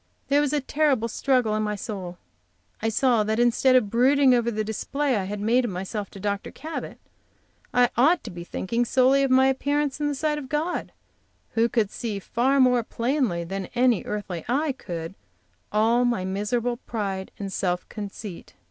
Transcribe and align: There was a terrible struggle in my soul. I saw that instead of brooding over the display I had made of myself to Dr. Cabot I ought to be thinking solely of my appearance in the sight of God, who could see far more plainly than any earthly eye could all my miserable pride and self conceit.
There 0.29 0.41
was 0.41 0.51
a 0.51 0.61
terrible 0.61 1.07
struggle 1.07 1.53
in 1.53 1.61
my 1.61 1.75
soul. 1.75 2.17
I 2.81 2.89
saw 2.89 3.21
that 3.23 3.37
instead 3.39 3.75
of 3.75 3.91
brooding 3.91 4.33
over 4.33 4.49
the 4.49 4.63
display 4.63 5.15
I 5.15 5.25
had 5.25 5.39
made 5.39 5.63
of 5.63 5.69
myself 5.69 6.09
to 6.09 6.19
Dr. 6.19 6.49
Cabot 6.49 6.97
I 7.71 7.91
ought 7.95 8.23
to 8.23 8.31
be 8.31 8.43
thinking 8.43 8.83
solely 8.83 9.21
of 9.21 9.29
my 9.29 9.45
appearance 9.45 9.99
in 9.99 10.07
the 10.07 10.15
sight 10.15 10.39
of 10.39 10.49
God, 10.49 10.91
who 11.51 11.69
could 11.69 11.91
see 11.91 12.17
far 12.17 12.59
more 12.59 12.81
plainly 12.81 13.43
than 13.43 13.67
any 13.75 14.03
earthly 14.05 14.43
eye 14.49 14.71
could 14.71 15.13
all 15.71 16.03
my 16.03 16.25
miserable 16.25 16.77
pride 16.77 17.29
and 17.37 17.53
self 17.53 17.87
conceit. 17.87 18.55